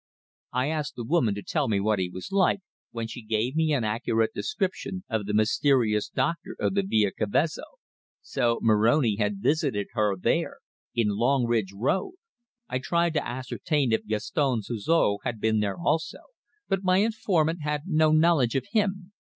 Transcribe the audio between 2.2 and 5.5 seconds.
like, when she gave me an accurate description of the